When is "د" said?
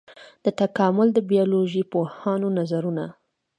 0.45-0.47, 1.13-1.17